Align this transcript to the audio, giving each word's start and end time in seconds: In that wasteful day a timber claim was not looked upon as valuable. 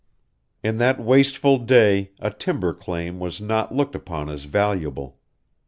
In 0.63 0.77
that 0.77 0.99
wasteful 0.99 1.59
day 1.59 2.09
a 2.19 2.31
timber 2.31 2.73
claim 2.73 3.19
was 3.19 3.39
not 3.39 3.71
looked 3.75 3.93
upon 3.93 4.29
as 4.31 4.45
valuable. 4.45 5.19